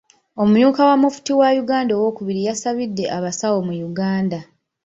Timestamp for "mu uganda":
3.67-4.39